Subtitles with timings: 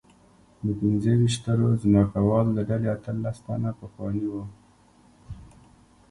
[0.65, 4.43] د پنځه ویشت سترو ځمکوالو له ډلې اتلس تنه پخواني وو.